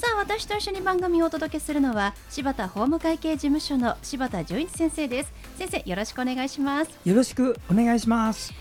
[0.00, 5.32] さあ私と一緒に番組をお届けするのは柴田法務会計事務所の柴田純一先生です。
[5.58, 6.90] 先生よろしくお願いします。
[7.04, 8.54] よろしくお願いします。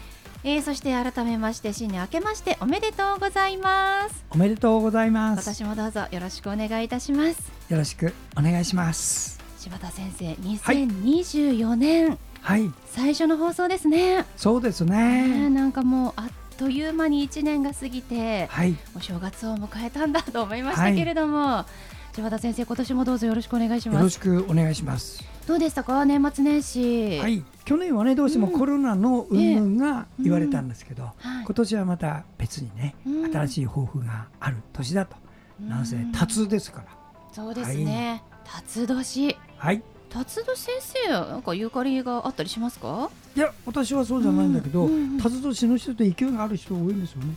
[0.44, 4.26] えー、そして改めまして新年明けましておめでとうございます。
[4.32, 5.44] おめでとうございます。
[5.46, 7.50] 今年もどうぞよろしくお願いいたします。
[7.70, 9.40] よろしくお願いします。
[9.60, 14.26] 柴田先生2024年、はい、最初の放送ですね。
[14.36, 16.30] そうですね、ね、なんかもうあっ
[16.60, 21.66] という間に1年が過ぎて、はい、お正月を迎えたんだと思いましたけれども、は
[22.12, 23.98] い、柴田先生今年もどうぞよろしくお願いします。
[23.98, 25.24] よろしくお願いします。
[25.48, 26.04] どうでしたか？
[26.04, 27.18] 年末年始。
[27.18, 27.46] はい。
[27.64, 31.10] 去年はねどうしてもコロナの云々が言われたんですけど、うん。
[31.10, 32.94] はい、今年はまた別にね、
[33.32, 35.16] 新しい抱負がある年だと、
[35.62, 36.88] なんせ辰ですから。
[37.32, 39.38] そうですね、辰年。
[39.56, 43.10] はい辰年先生なんかゆかりがあったりしますか？
[43.36, 47.36] いや私はそうじゃないんだけど、うんうん、辰年の人って勢いがある人多いんですよね。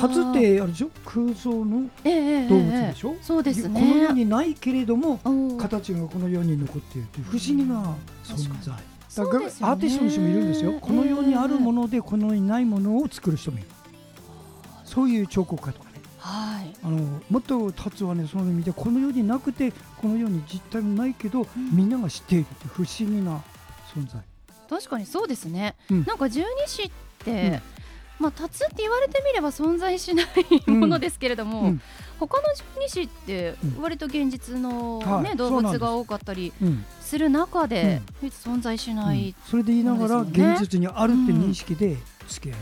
[0.00, 0.90] 辰ってあれでしょ？
[1.04, 2.92] 空想の動物でしょ、えーえ。
[2.92, 3.80] ー、そうですね。
[3.80, 5.18] この世にないけれども
[5.58, 8.74] 形がこの世に残っているという不思議な存在、
[9.16, 10.72] だから、ね、アーティストの人もいるんですよ。
[10.80, 13.68] この世にあるものでこの世にないものを作る人もいる。
[14.84, 15.88] そういう彫刻家とか
[16.24, 23.42] はい、あのもっと達はねその意味でこの世になくてこの世に実体もないけど、うん、みんなが知っているって不思議な
[23.94, 24.22] 存在。
[24.70, 31.82] 確かにそうですね、うん、なんか十二支って、うん、まあ達って言われてみれば存在しないものですけれども、うん、
[32.18, 36.54] 他の十二支って割と現実のね、ね動物が多かったり
[37.02, 42.60] する中で、存在しない、それで言いながら現実にあるって認識で付き合う、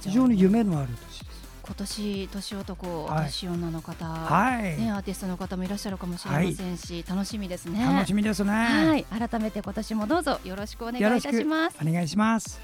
[0.00, 1.39] 非常に夢のある年です
[1.70, 7.84] 今年年男、はい、年女の方、はい、ねアーティストの方もいらっしゃるかもしれませんし、はい、楽しみですね。
[7.84, 8.50] 楽しみですね。
[8.50, 11.78] はい、改めて今年もどうぞよろしくお願いいたします。
[11.80, 12.60] お願いします。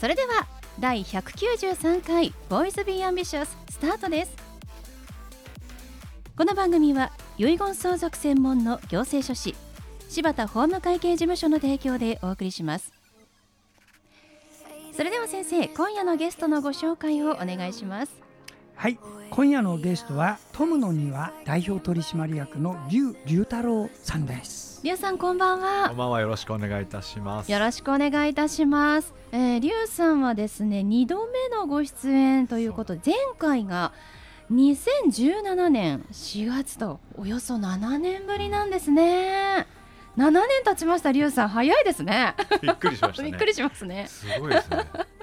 [0.00, 0.46] それでは
[0.80, 4.32] 第193回ボーイズビーアンビシャススタートです。
[6.34, 9.54] この番組は遺言相続専門の行政書士
[10.08, 13.03] 柴田法務会計事務所の提供でお送りします。
[14.96, 18.12] それでは先生今夜のゲストのご紹介をお願いします。
[18.76, 18.96] はい。
[19.28, 24.80] 今夜のゲストはトムの庭代表取締役の劉龍太郎さんです。
[24.84, 25.88] 劉さんこんばんは。
[25.88, 26.20] こんばんは。
[26.20, 27.50] よろしくお願いいたします。
[27.50, 29.12] よろしくお願いいたします。
[29.32, 33.92] えー、劉さんはですね2度目のご出演ということで前回が
[34.52, 39.66] 2017年4月とおよそ7年ぶりなんですね
[40.16, 41.48] 7年経ちましたリュウさん。
[41.48, 42.34] 早いですね。
[42.62, 44.06] びっくりしました、ね、びっくりしますね。
[44.08, 44.76] すごいですね。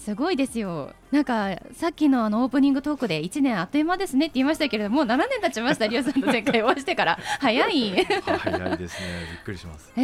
[0.00, 0.94] すごいですよ。
[1.10, 8.06] なんかさっきのあのオープニングトークで1年あっという間ですねって言いましたけれども7年経ちましたリュウさんと前回お会いしてから 早い。
[8.38, 9.06] 早いですね。
[9.30, 9.92] びっくりします。
[9.96, 10.00] え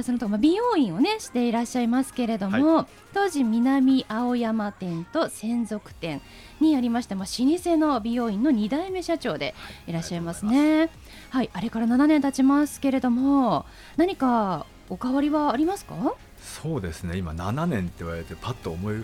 [0.00, 6.20] ー、そのとまあ美容院をねしていらっしゃいますけれども、はい、当時南青山店と専属店
[6.60, 9.54] にありまして、まあ、老舗の美容院の2代目社長で
[9.86, 10.78] いらっしゃいますね。
[10.80, 10.90] はい、
[11.30, 16.14] はい、あれから7年経ちますけれども何かお変わりはありますか？
[16.40, 18.94] そうですね今7年って言われてパッと思い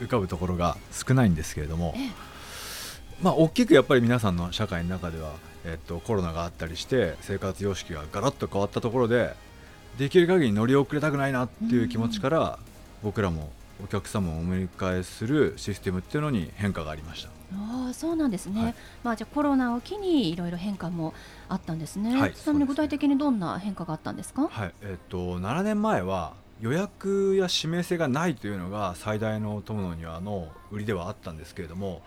[0.00, 1.94] 浮かぶところが少ないんですけれども、
[3.22, 5.32] まあ、大きくやっぱり皆さんの社会の中では、
[5.64, 9.34] えっと、コロナがあったりして生活様式がガラッと変わったところで
[9.98, 12.58] できる限り乗り遅れたくないなっていう気持ちから、
[13.02, 13.50] 僕らも
[13.82, 17.30] お客様をお迎えするシステムっていうのに変化がありました。
[17.54, 21.12] ああそうなんですね、はい、まあ、じゃコロナを機にいろいろ変化も
[21.50, 26.32] あったんですね、はい、ちなみに具体的にどんな変化があったんですか、はいえー、っと7年前は
[26.62, 32.02] 予約や指名制がないというのが最大の友の庭の売りではあったんですけれども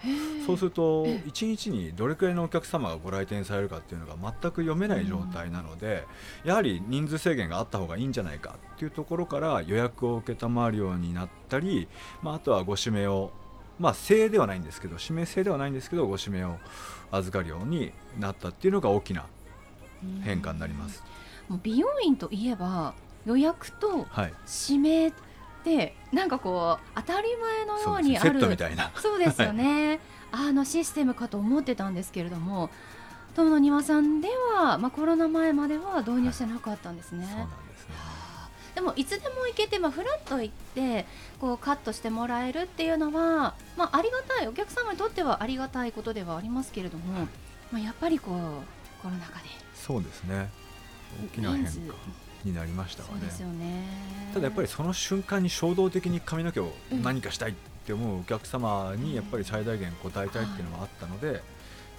[0.48, 6.06] そうすると1日にどれくらいのお客様がご来店されるかっていうのが全く読めない状態なので、
[6.46, 11.90] やはり人数制限があった方がいいんじゃないかっていうところから予約を承るようになったり、
[12.22, 13.32] まあ、あとはご指名を
[13.78, 16.56] まあ、制ではないんですけど指名制ではないんですけどご指名を
[17.12, 19.26] 預かるようになったっていうのが大きな
[20.24, 21.04] 変化になります。
[21.62, 24.08] 美容院といえば予約と
[24.68, 25.14] 指名っ
[25.64, 28.48] て、はい、なんかこう当たり前のようにある。
[28.48, 28.92] みたいな。
[28.96, 30.00] そうですよね、
[30.32, 32.70] あのシステムかと思ってたんですけれども
[33.36, 37.26] 友の庭さんでは、まあ、コロナ前までは導入してなかったんですね。
[37.26, 37.96] はい、そうなんですね。
[38.76, 41.06] でもいつでも行けて、まあ、フラッと行って
[41.40, 44.48] こうカットしてもらえるっていうのは、まあ、ありがたい。
[44.48, 47.28] お客様にとってはありがたいことではありますけれども、
[47.72, 49.46] まあ、やっぱりこうコロナ禍で。
[49.74, 50.50] そうですね。
[51.24, 51.72] 大きな変化
[52.44, 53.10] になりましたね
[53.60, 53.88] ね
[54.34, 56.72] ただやっぱりその瞬間に衝動的に髪の毛を
[57.02, 57.54] 何かしたいっ
[57.86, 61.42] て思うお客様にやっぱり最大限応えたいっていうのがあったので、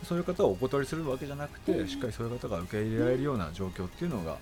[0.04, 4.36] そういう方をお断りするわけじゃなくて、しっかりそういう方が受け入れられるような状況っていうのが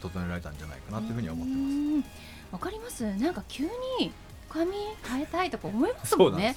[0.00, 2.30] 整えられたんじゃないかなというふうに思ってます。
[2.52, 4.12] わかりますなんか急に
[4.48, 4.72] 髪
[5.06, 6.56] 変えたいとか思いますもんね。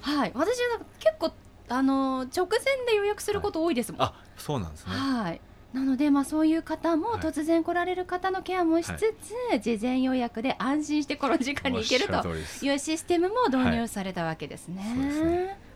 [0.00, 1.32] はい、私は結構
[1.68, 4.00] あの直前で予約すること多いですもん。
[4.00, 4.92] はい、あ、そうなんですね。
[4.92, 5.40] はい。
[5.76, 12.34] なので、まあ、そういう方も突然来られる方のケアもしつつ、はい、事前予約で安心してこの時間に行けると
[12.64, 14.82] いうシステムも導入されたわけですね。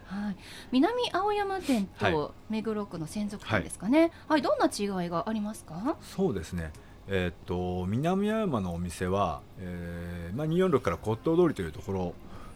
[0.08, 0.36] はいはい、
[0.72, 5.98] 南青山店と目黒区の専属店ですかね、はい、はい、どんな違いがありますか？
[6.00, 6.72] そうですね、
[7.06, 12.14] えー、っと南青山のお店は、えーまあ、246から骨董通りというところ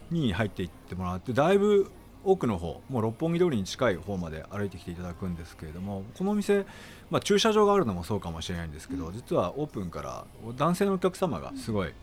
[0.09, 1.91] に入っていってもらってだいぶ
[2.25, 6.65] 奥の方もう六本木通りに近い方まで歩いてきていただくんですけれどもこのお店、
[7.09, 10.25] まあ、駐車場があるのもそうかもしれないんですけど、うん、実はオープンから
[10.57, 11.93] 男性のお客様がすごい、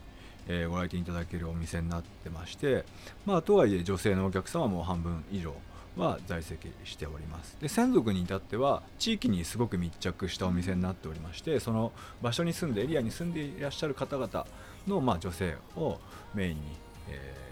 [0.48, 2.84] えー、ご来店いただけるお店になってまして、
[3.26, 5.54] まあ、とはいえ女性のお客様も半分以上
[5.96, 7.56] は在籍しております。
[7.60, 11.92] で専属に至っては地域にすごく密着したお店になっておりましてその
[12.22, 14.46] 場所に住んでエリアに住んでいらっしゃる方々
[14.86, 15.98] の、まあ、女性を
[16.34, 16.62] メインに、
[17.10, 17.34] え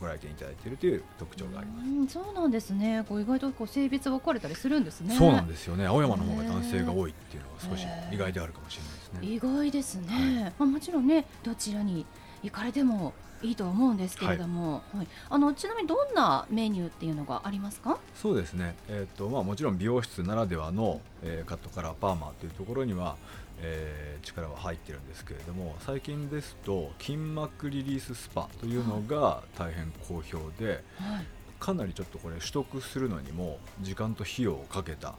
[0.00, 2.14] ご来店いただいているという特徴があります。
[2.14, 3.04] そうなんですね。
[3.08, 5.14] こう意外とこう性別分かれたりするんですね。
[5.14, 5.86] そうなんですよね。
[5.86, 12.06] 青山の方が男性が多いっていうのが少し意外であるかもしれないですね、意外ですね、はい、まあ、もちろんねどちらに
[12.42, 13.12] 行かれても
[13.42, 17.98] いいと思うんですけれども、はい、はい、あのちなみにどんなメニューっていうのがありますか？
[18.14, 23.16] そうですね、えーとまあ、もちろん美容室ならではの、えー、カットカラーパーマというところには、
[23.62, 31.26] えー、力は入ってるんですけれども最近ですと筋膜リリーススパというのが大変好評で、はい、
[31.58, 35.14] かなりちょっとこれ取得するのにも時間と費用をかけた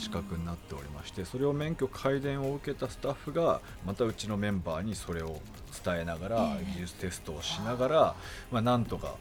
[0.00, 5.40] 資格になっておりましてそれを免許改伝を受けたスタッフがまたうちのメンバーにそれを
[5.84, 8.14] 伝えながら技術テストをしながら、
[8.50, 9.14] まあ、なんとか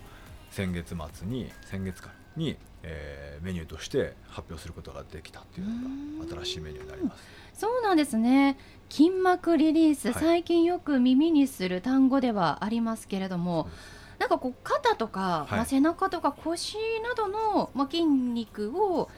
[0.51, 7.23] 先月末に先月からに、えー、メニューとして発表することができたっていうのが新しいメニューになります。
[7.53, 8.57] そうなんですね。
[8.89, 13.67] 筋膜リリース、はい、最近よく耳にする単語ではありますけれども
[14.17, 19.09] なんかこう肩とか、はい、まあ、背中とか腰などの、まあ、筋肉を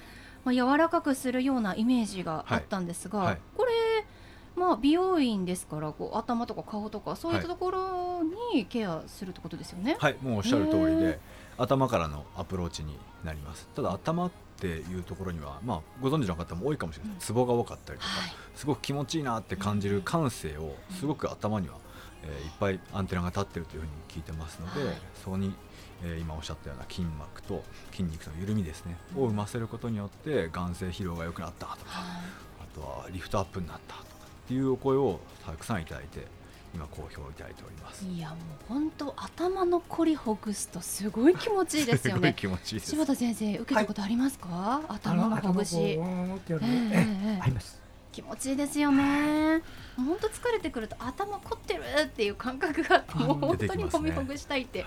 [0.43, 3.27] まあ、柔らかくするようなイメージがあったんですが、はい。
[3.27, 3.71] はい、これ、
[4.55, 8.23] まあ、美容院ですからこう頭とか顔とかそういったところ
[8.53, 9.95] にケアするってことですよね？
[9.99, 11.19] はい、もうおっしゃる通りで
[11.57, 13.67] 頭からのアプローチになります。
[13.75, 21.75] ただ頭っていうところには、まあ、ご存知の方も多いかもしれない、うん、ツボが多かったりとか、はい、すごく気持ちいいなって感じる感性をすごく頭には、
[22.23, 25.53] えー、いっぱいアンテナが立ってるというふうに聞いてますので、はい、そこに
[26.03, 34.07] え今おっしゃったような筋膜と筋肉の緩みですね、を生ませることによって眼性疲労が良くなったとか、あとはリフトアップになったとか
[34.45, 36.25] っていうお声をたくさんいただいて
[36.73, 38.05] 今好評いただいております。
[38.05, 38.37] いやもう
[38.67, 42.33] 本当頭のこりほぐすとすごい気持ちいいですよね。
[42.37, 47.80] 気持ちいい柴田先生受けたことありますか、はい、頭のほぐし、えー、あります
[48.11, 49.61] 気持ちいいですよね。
[49.95, 54.85] 本当疲れてくると頭凝ってるっていう感覚がもう本当にもみほぐしたいって、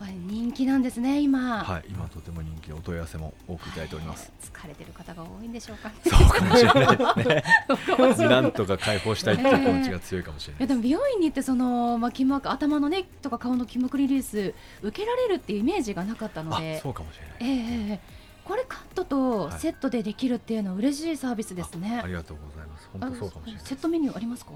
[0.00, 1.62] 人気なんですね今。
[1.62, 1.84] はい。
[1.88, 8.28] 今とても人気お問い合わせも多くいただいております、疲れてる方が多いんでしょうか、ね、そうかもしれないですね。
[8.28, 16.80] なんとか解放したいっていう気持ちが強いかもしれない、えー、でも美容院に行ってそのまあ筋膜頭のねとか顔の筋膜リリース受けられるっていうイメージがなかったので。
[16.80, 17.98] そうかもしれない、えー、
[18.44, 22.88] これカットとセットでできるっていうのは嬉しいサービスですね、ありがとうございます。
[22.92, 24.52] 本当そうかもしれないセットメニューありますか？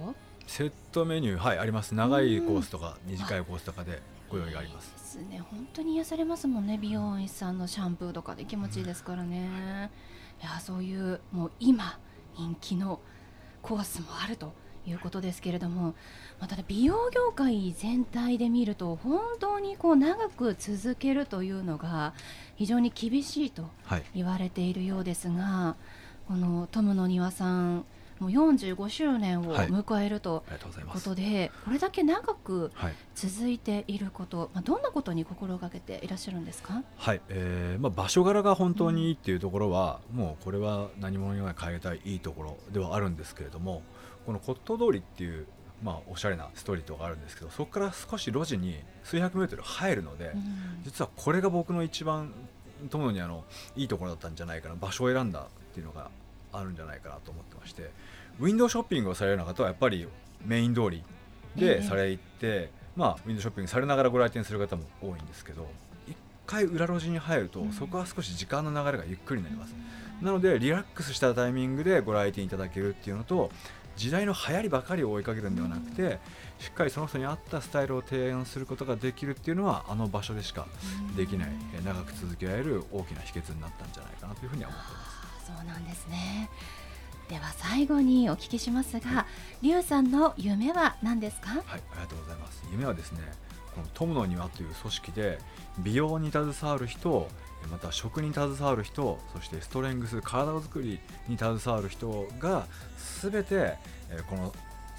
[0.47, 1.95] セットメニューはいあります。
[1.95, 4.90] 長いコースとか短いコースとかでご用意があります。
[4.93, 5.40] ですね。
[5.50, 6.78] 本当に癒されますもんね。
[6.78, 9.90] 美容院さんのシャンプーとかで気持ちいいですからね、
[10.43, 11.99] いやそういうもう今
[12.37, 13.00] 人気の
[13.62, 14.52] コースもあると
[14.87, 15.95] いうことですけれども、
[16.38, 22.14] まあ、ただ美容業界全体で見ると本当にこう長く続けるというのが
[22.57, 23.64] 非常に厳しいと
[24.14, 25.76] 言われているようですが、は
[26.26, 27.85] い、このトムの庭さん
[28.19, 32.71] もう45周年を迎えるということで、はい、これだけ長く
[33.14, 37.21] 続いていること、はい、まあ、どんなことに心がけていらっしゃるんですか、はい。
[37.28, 43.83] えーまあ、場所柄が本当にいいっていうところは、うん、もうこれは何者にも変えたいいいところではあるんですけれども
[44.26, 45.47] この骨董通りっていう
[45.83, 50.42] まあ、おしゃれなストリートがあるんですけどそこから少し路地に数百メートル入るので、うん、
[50.85, 52.33] 実はこれが僕の一番
[52.90, 53.45] 友野にあの
[53.76, 56.11] いいところだったんじゃないかな場所を選んだっていうのが
[56.52, 57.90] あるんじゃないかなと思ってまして
[58.40, 60.09] ウィンドウショッピングをされるような方はやっぱり
[60.45, 61.02] メイン通り
[61.54, 65.66] でされて、まあ、ウィンドウショッピングされながらご来店する方も多いんですけど
[66.09, 66.16] 一
[66.47, 69.75] 回裏路地に入ると、そこは少し時間の流れがゆっくりになります。
[70.23, 73.50] なのでリラックスしたタイミングでご来店いただけるっていうのと
[73.97, 76.19] 時代の流行りばかりを追いかけるんではなくて
[76.59, 80.67] しっかりその人に合ったスタイルを提案することができるっていうのはあの場所でしか
[81.17, 81.50] できない、
[81.85, 85.47] 長く続けられる大きな秘訣になったんじゃないかなというふうには思っています。
[85.47, 86.49] そうなんですね。
[87.29, 89.26] では最後にお聞きしますが、
[89.61, 91.50] リュウさんの夢は何ですか？
[91.50, 92.62] はいありがとうございます。
[92.71, 93.21] 夢はですね
[93.75, 95.38] このトムの庭という組織で
[95.81, 97.29] 美容に携わる人
[97.67, 102.67] また食に携わる人そしてストレングス体づくりに携わる人が
[103.23, 103.75] 全て
[104.29, 104.53] この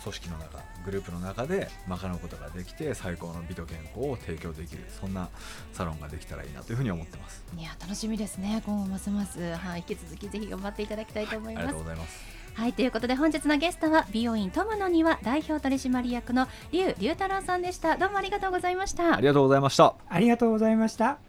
[0.03, 5.27] 組織の中グループの中で賄うことができて最高の美と健康を提供できるそんな
[5.73, 7.43] サロンができたらいいなというふうに思ってます。
[7.57, 8.61] いや楽しみですね。
[8.65, 9.39] 今後ますます。
[9.39, 12.25] はい引き続きぜひ頑張っていただきたいと思います、はい、ありがとうございます。
[12.53, 17.97] はいということで本日のゲストは美容院トムの庭代表取締役の劉龍太郎さんでした。
[17.97, 19.15] どうもありがとうございました。
[19.15, 19.95] ありがとうございました。
[20.07, 21.26] ありがとうございました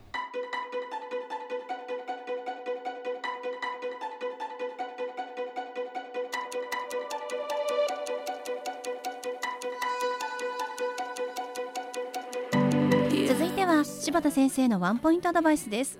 [14.08, 15.98] 柴田先生のワンポイントアドバイスです。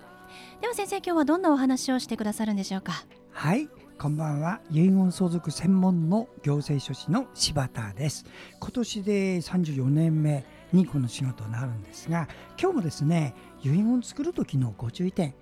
[0.63, 3.05] では先生今日はどんなお話をしてくださるんでしょうか？
[3.33, 4.63] はいこんばんは。
[4.71, 8.25] 遺言相続専門の行政書士の柴田です。
[8.61, 15.35] 今年で34年目にこの仕事になるんですが今日もですね遺言作る時のご注意点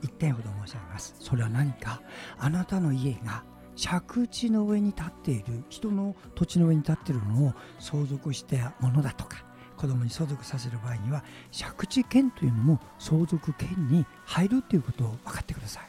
[0.00, 1.16] 1点ほど申し上げます。
[1.20, 2.00] それは何か？
[2.38, 3.44] あなたの家が
[3.76, 9.43] 借地の上に立っている人の土地の上に立っているのを相続したものだとか
[9.76, 15.82] 子供に相続させる場合には借地権というのも相続権に入るということを分かってください。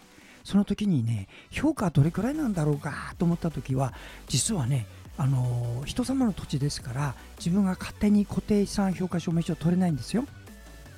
[0.43, 3.93] その時にね評価はどれくらいなんだろうかと思った時は
[4.27, 4.85] 実はね
[5.17, 10.25] あの人様の土地ですから自分が勝手に固定資産評価証明書を取れないんですよ。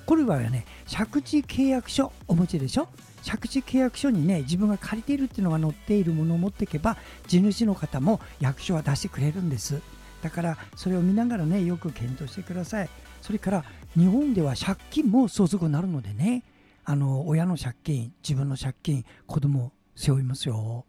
[0.06, 2.88] これはね借地契約書お持ちでしょ。
[3.26, 9.80] 借地契約書にね自分が借りているっていうのが載っているものを持っていけば地主の方も役所は出してくれるんです。
[10.22, 12.90] だからそれを見ながらねよく検討してください。
[13.20, 13.64] それから
[13.96, 16.44] 日本では借金も相続になるのでね。
[16.84, 20.86] あの親の借金自分の借金子供背負いますよ。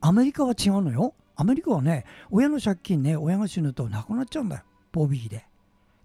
[0.00, 1.14] アメリカは違うのよ。
[1.34, 4.62] アメリカはね親の借金ね親が死ぬとなくなっちゃうんだよ。
[4.92, 5.38] 防備費で。
[5.38, 5.48] だか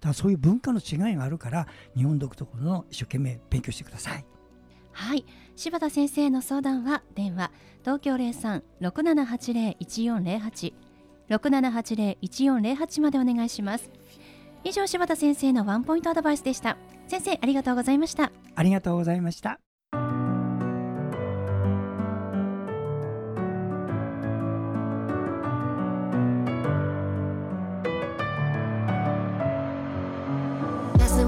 [0.08, 4.26] らそういう文化の違いがあるから日本独特の一生懸命勉強してください。
[4.92, 5.24] はい。
[5.56, 10.74] 柴田先生の相談は電話東京03-6780-1408
[11.30, 13.90] 6780-1408までお願いします。
[14.64, 16.78] 以上柴田先生のワンポイントアドバイスでした。
[17.08, 18.32] 先生ありがとうございました。
[18.56, 19.60] ありがとうございました。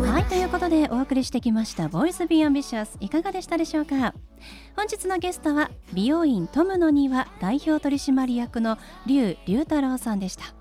[0.02, 2.98] はいということでお送りしてきました「ボイスビーアンビシャス。
[3.00, 4.14] いかがでしたでしょうか？
[4.76, 10.54] 本日のゲストは美容院トムの庭代表取締役の龍竜太郎さんでした。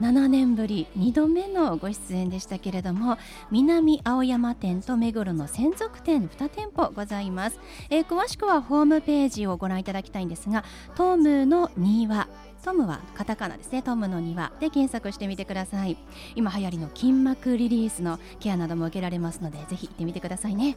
[0.00, 3.18] 7年ぶり2度目のご出演でしたけれども
[3.50, 7.60] 南青山店と目黒の専属店2店舗ございます、
[7.90, 12.28] えー、詳しくはホームページをご覧いただきたいんですがトムの庭
[12.64, 15.96] トムはカタカナですねトムの庭で検索してみてください。
[16.34, 20.76] 今流行りの筋膜リリースのケアなども受けられますのでぜひ行ってみてくださいね。